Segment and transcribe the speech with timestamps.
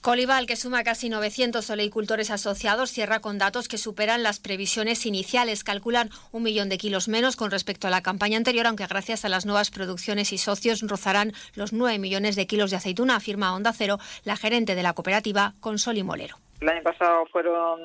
[0.00, 5.62] Colival, que suma casi 900 oleicultores asociados, cierra con datos que superan las previsiones iniciales.
[5.62, 9.28] Calculan un millón de kilos menos con respecto a la campaña anterior, aunque gracias a
[9.28, 13.74] las nuevas producciones y socios rozarán los 9 millones de kilos de aceituna, afirma Onda
[13.74, 16.38] Cero, la gerente de la cooperativa Consol y Molero.
[16.60, 17.80] El año pasado fueron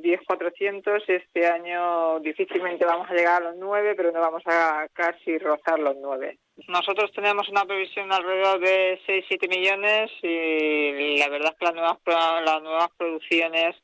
[0.00, 5.38] 10.400, este año difícilmente vamos a llegar a los 9, pero no vamos a casi
[5.38, 6.38] rozar los 9.
[6.68, 11.98] Nosotros tenemos una previsión alrededor de 6-7 millones y la verdad es que las nuevas,
[12.44, 13.74] las nuevas producciones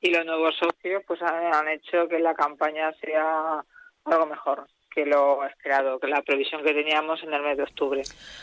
[0.00, 3.64] y los nuevos socios pues han hecho que la campaña sea
[4.06, 8.02] algo mejor que lo esperado, que la previsión que teníamos en el mes de octubre.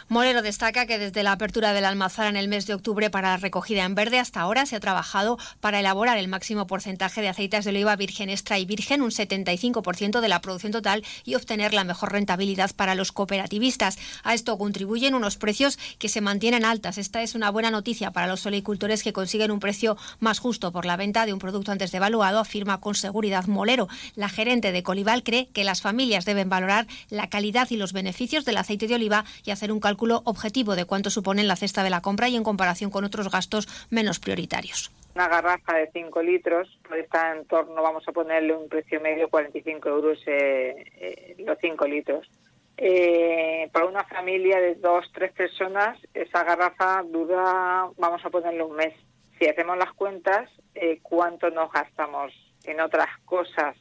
[0.10, 3.38] Moreno destaca que desde la apertura del almazara en el mes de octubre para la
[3.38, 7.64] recogida en verde hasta ahora se ha trabajado para elaborar el máximo porcentaje de aceites
[7.64, 11.84] de oliva virgen extra y virgen, un 75% de la producción total y obtener la
[11.84, 13.98] mejor rentabilidad para los cooperativistas.
[14.24, 16.98] A esto contribuyen unos precios que se mantienen altas.
[16.98, 20.86] Esta es una buena noticia para los olicultores que consiguen un precio más justo por
[20.86, 23.88] la venta de un producto antes devaluado, afirma con seguridad Molero.
[24.16, 28.46] La gerente de Colival cree que las familias deben valorar la calidad y los beneficios
[28.46, 31.84] del aceite de oliva y hacer un cálculo objetivo de cuánto supone en la cesta
[31.84, 34.92] de la compra y en comparación con otros gastos menos prioritarios.
[35.16, 39.90] Una garrafa de 5 litros estar en torno, vamos a ponerle un precio medio, 45
[39.90, 42.30] euros eh, eh, los 5 litros.
[42.78, 48.76] Eh, para una familia de dos, tres personas, esa garrafa dura, vamos a ponerle un
[48.76, 48.94] mes.
[49.38, 52.34] Si hacemos las cuentas, eh, ¿cuánto nos gastamos
[52.64, 53.76] en otras cosas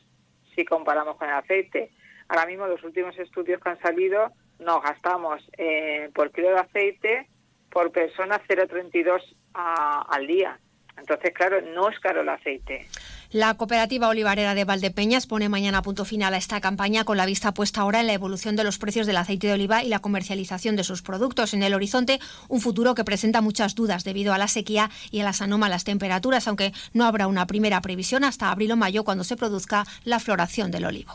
[0.55, 1.91] si comparamos con el aceite?
[2.31, 7.28] Ahora mismo los últimos estudios que han salido nos gastamos eh, por kilo de aceite
[7.70, 9.20] por persona 0,32
[9.53, 10.61] al día.
[10.97, 12.86] Entonces, claro, no es caro el aceite.
[13.33, 17.55] La cooperativa olivarera de Valdepeñas pone mañana punto final a esta campaña con la vista
[17.55, 20.75] puesta ahora en la evolución de los precios del aceite de oliva y la comercialización
[20.75, 21.55] de sus productos.
[21.55, 25.25] En el horizonte, un futuro que presenta muchas dudas debido a la sequía y a
[25.25, 29.36] las anómalas temperaturas, aunque no habrá una primera previsión hasta abril o mayo cuando se
[29.36, 31.08] produzca la floración del olivo.